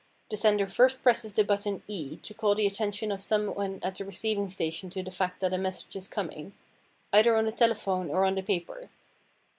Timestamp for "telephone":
7.51-8.09